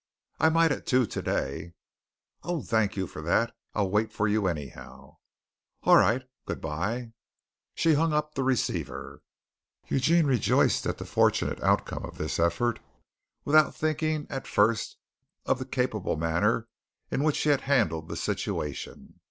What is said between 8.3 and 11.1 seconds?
the receiver. Eugene rejoiced at the